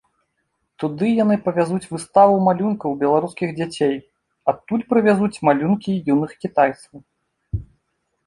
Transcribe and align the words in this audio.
Туды 0.83 1.07
яны 1.23 1.35
павязуць 1.47 1.89
выставу 1.91 2.39
малюнкаў 2.47 2.91
беларускіх 3.03 3.49
дзяцей, 3.59 3.93
адтуль 4.53 4.85
прывязуць 4.93 5.41
малюнкі 5.49 5.97
юных 6.15 6.31
кітайцаў. 6.47 6.95